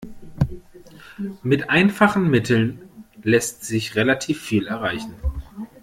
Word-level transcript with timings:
Mit 1.43 1.69
einfachen 1.69 2.27
Mitteln 2.27 2.81
lässt 3.21 3.65
sich 3.65 3.93
relativ 3.93 4.41
viel 4.41 4.65
erreichen. 4.65 5.13